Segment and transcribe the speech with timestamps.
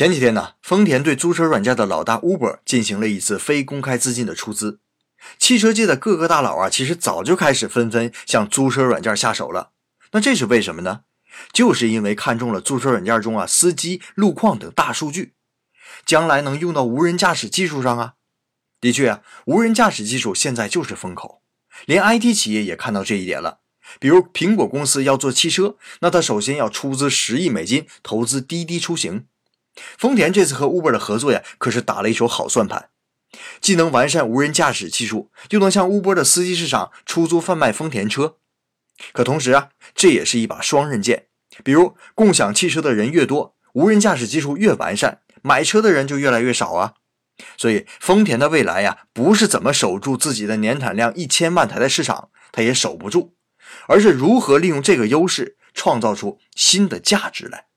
[0.00, 4.80] 前几天呢，丰田对租车软件的老大 Uber 进行了一次非公开资金的出资。
[5.38, 9.72] 汽车界的各个大佬啊，其实早就开始纷纷向租车软件下手了。
[10.12, 11.02] 那这是为什么呢？
[11.52, 15.34] 就是因为看中了租车软件中啊司机、路况等大数据，
[16.06, 18.14] 将来能用到无人驾驶技术上啊。
[18.80, 21.42] 的确啊，无人驾驶技术现在就是风口，
[21.84, 23.58] 连 IT 企业也看到这一点了。
[23.98, 29.26] 比如苹果公司要做汽车，那它首先要出资十亿美金投资滴滴出行。
[29.98, 32.90] 丰田这次和 Uber 的合作呀，可是打了一手好算盘，
[33.60, 38.36] 既能完善无人驾驶技术，又能向 Uber 的司机市场出租贩卖丰田车。
[39.12, 41.26] 可同时啊，这也是一把双刃剑。
[41.64, 46.94] 比如共享汽车的人越多，无人驾驶技术越完善，买车的人就越来越少啊。
[47.56, 53.34] 所以丰田的未来呀，不是怎么守住自己的年产量一千万台的市场，它也守不住，
[53.88, 57.69] 而是如何利用这个优势，创造出新的价值来。